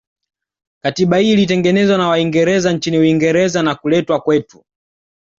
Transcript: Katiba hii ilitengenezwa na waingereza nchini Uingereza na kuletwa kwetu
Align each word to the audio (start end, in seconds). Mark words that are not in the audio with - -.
Katiba 0.83 1.17
hii 1.17 1.33
ilitengenezwa 1.33 1.97
na 1.97 2.07
waingereza 2.07 2.73
nchini 2.73 2.97
Uingereza 2.97 3.63
na 3.63 3.75
kuletwa 3.75 4.19
kwetu 4.19 4.63